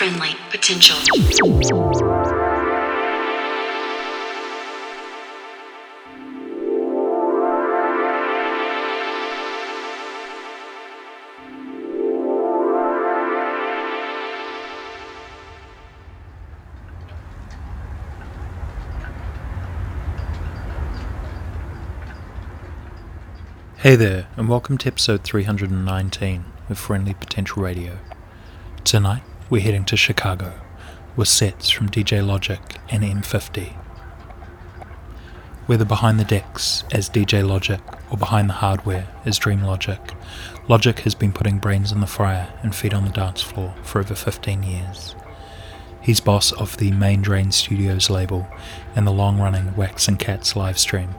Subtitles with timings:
[0.00, 0.96] friendly potential.
[23.76, 27.98] Hey there, and welcome to episode 319 of Friendly Potential Radio.
[28.84, 30.52] Tonight, we're heading to Chicago
[31.16, 33.72] with sets from DJ Logic and M50.
[35.66, 37.80] Whether behind the decks as DJ Logic
[38.12, 39.98] or behind the hardware as Dream Logic,
[40.68, 43.98] Logic has been putting brains in the fire and feet on the dance floor for
[43.98, 45.16] over 15 years.
[46.00, 48.46] He's boss of the Main Drain Studios label
[48.94, 51.16] and the long running Wax and Cats live stream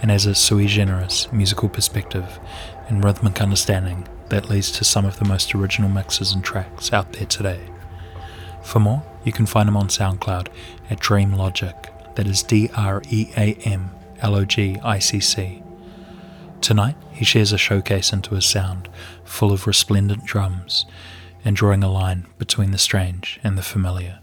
[0.00, 2.40] and has a sui generis musical perspective
[2.88, 7.12] and rhythmic understanding that leads to some of the most original mixes and tracks out
[7.12, 7.60] there today.
[8.64, 10.48] For more, you can find him on SoundCloud
[10.90, 11.76] at Dream Logic,
[12.14, 15.62] that is D R E A M L O G I C C.
[16.60, 18.88] Tonight, he shares a showcase into his sound,
[19.24, 20.86] full of resplendent drums,
[21.44, 24.20] and drawing a line between the strange and the familiar.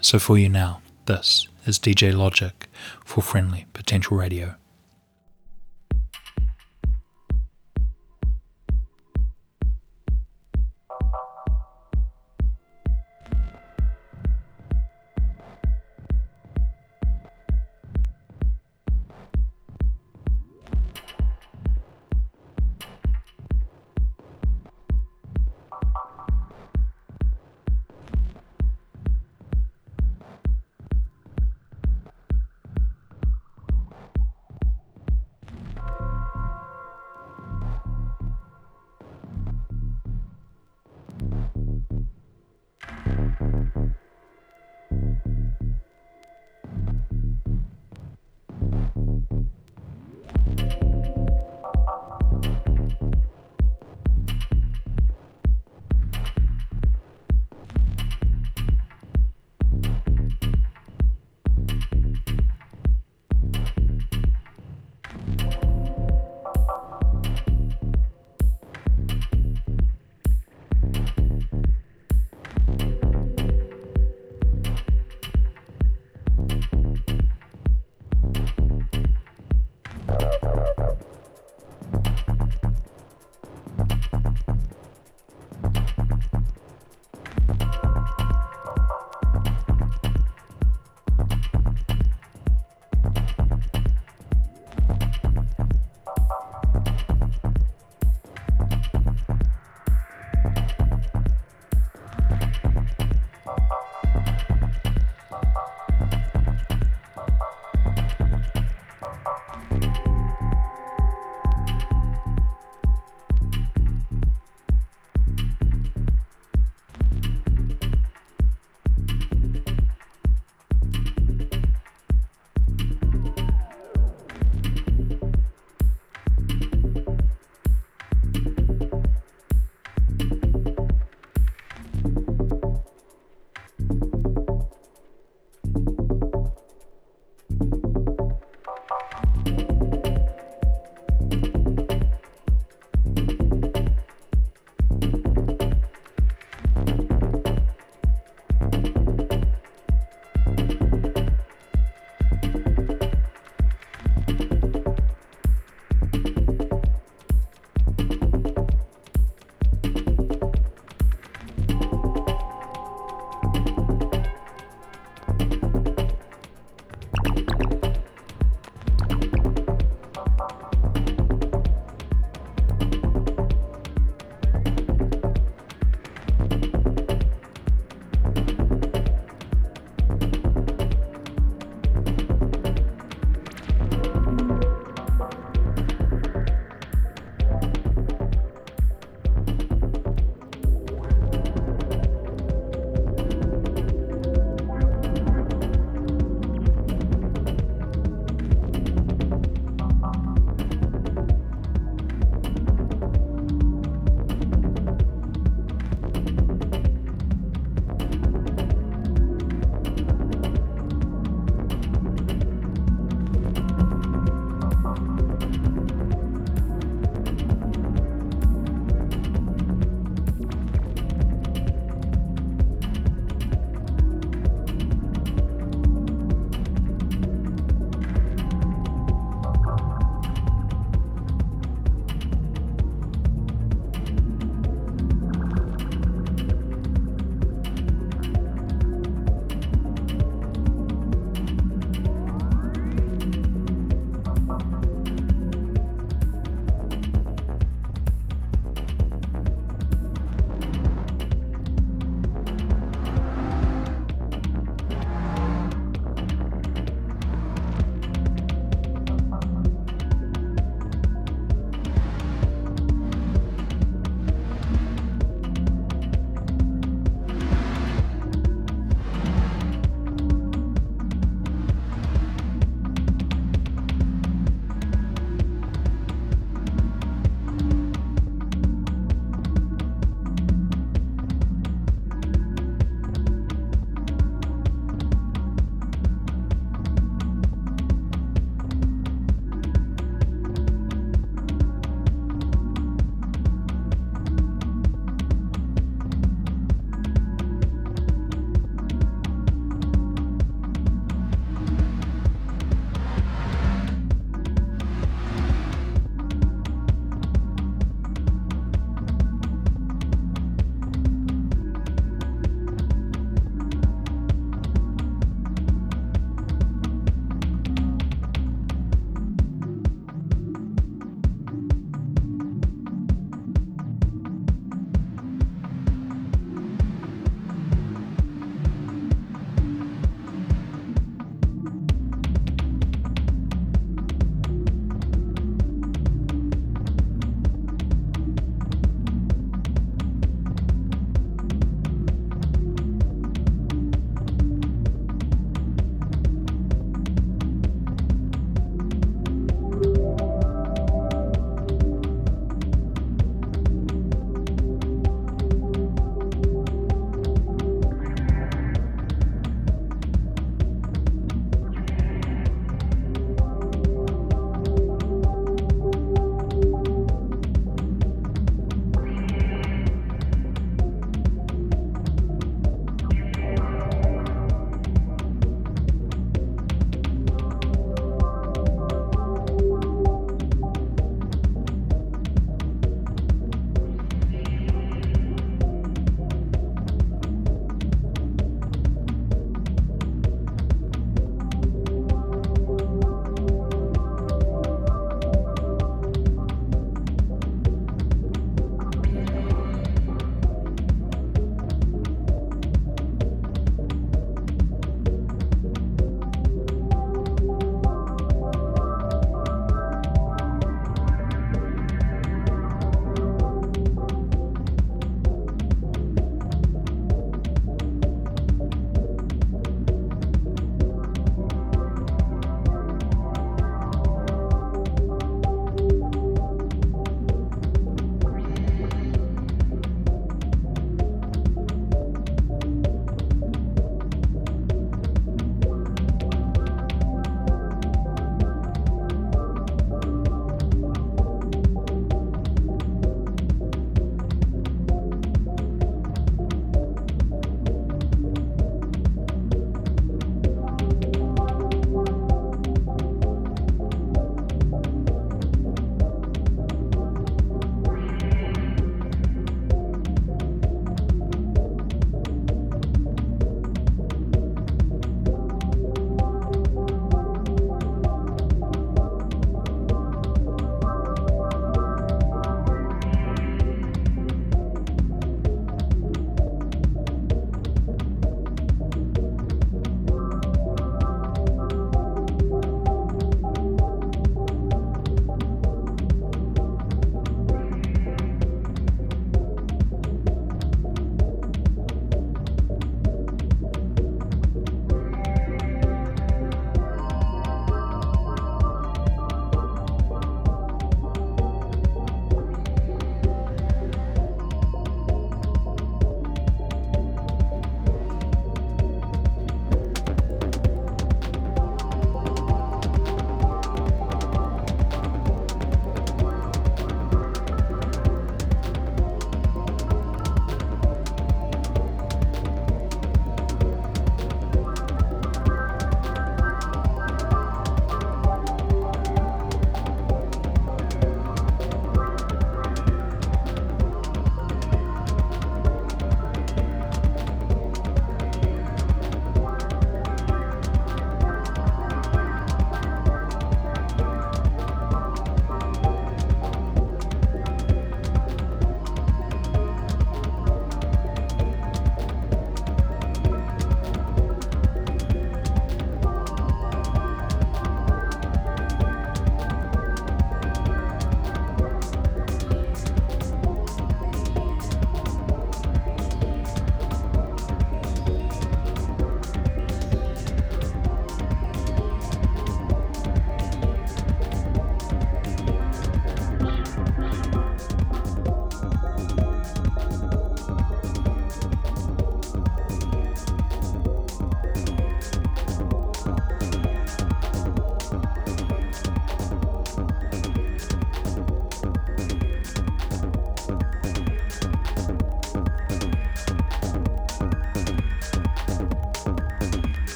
[0.00, 2.68] So for you now, this is DJ Logic
[3.04, 4.56] for Friendly Potential Radio.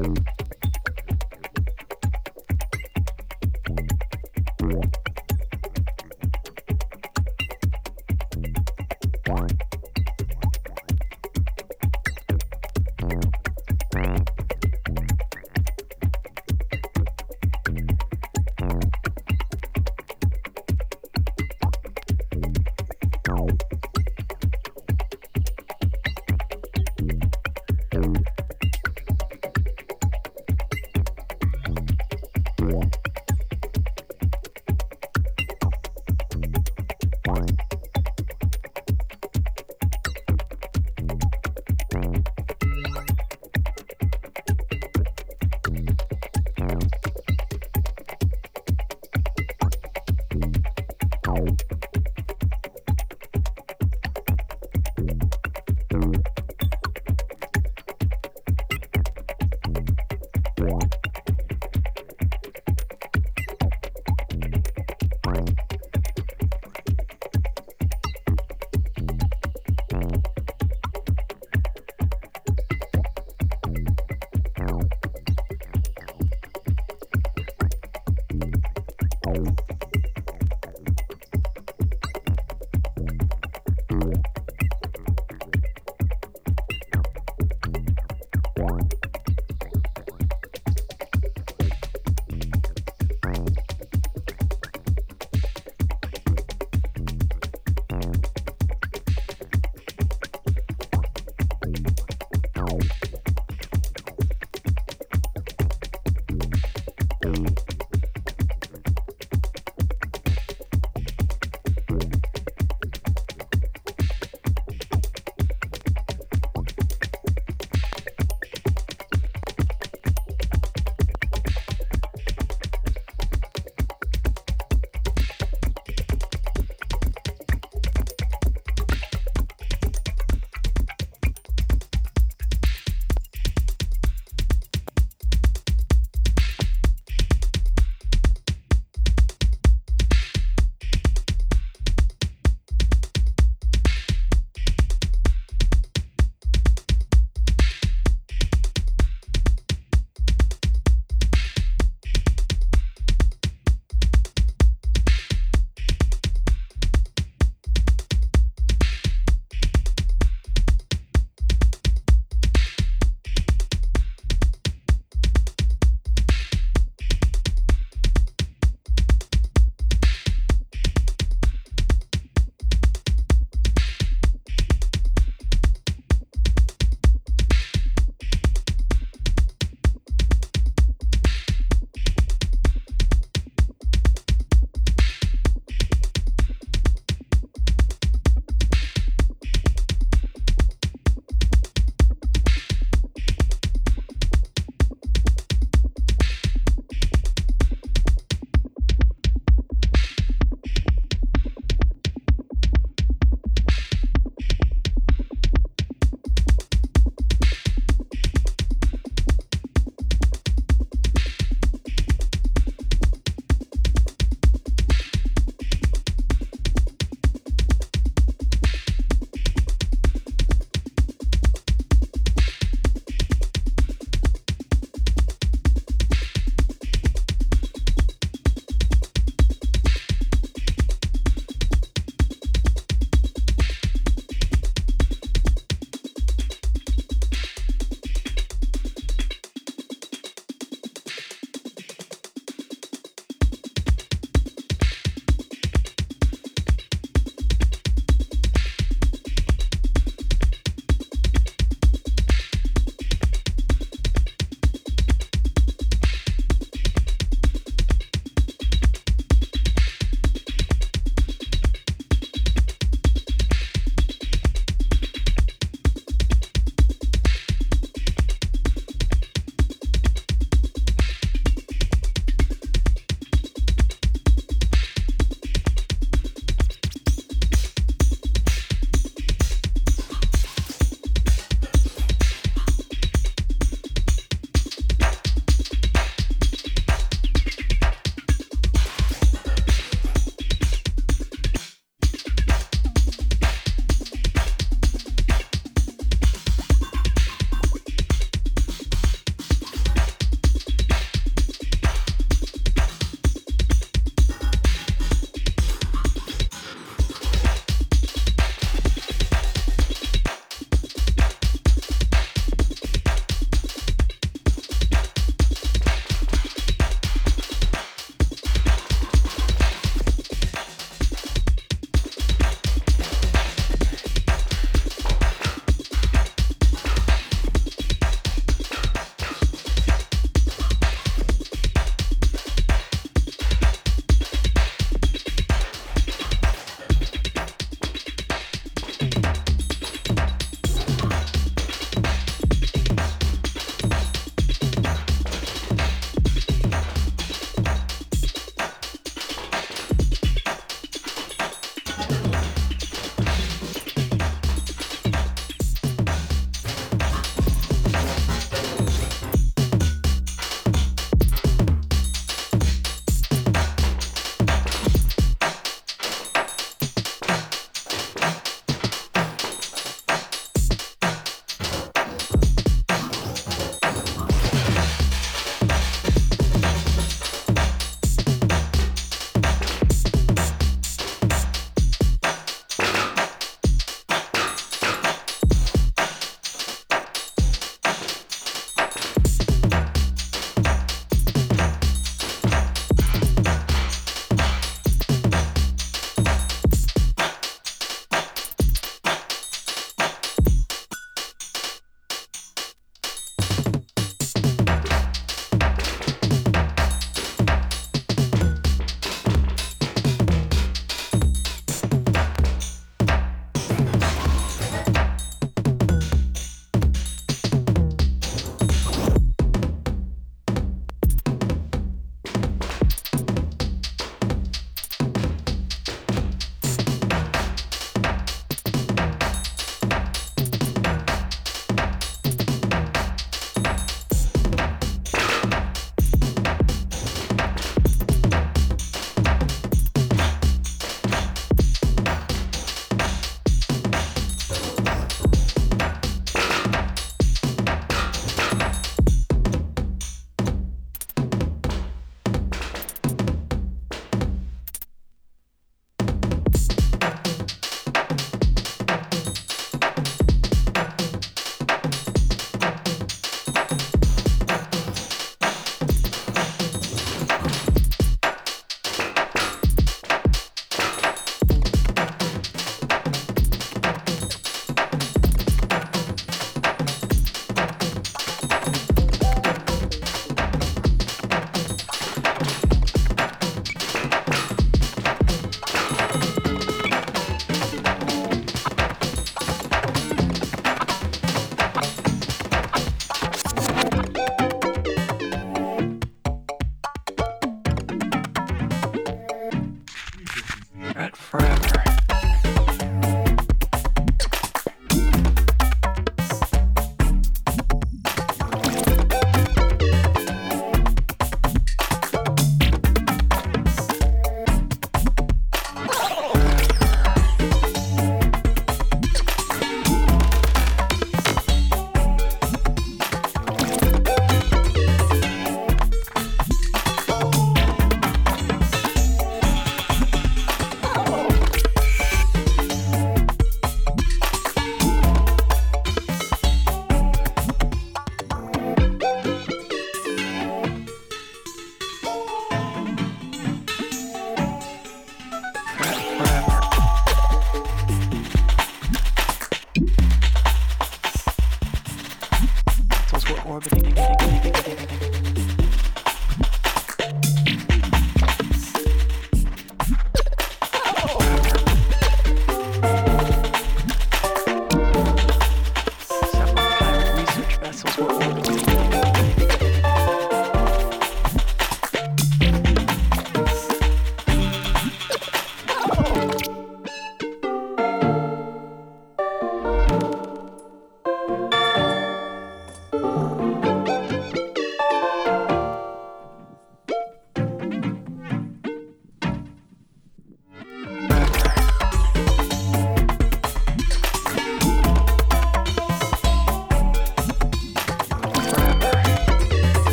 [0.00, 0.37] Thank you.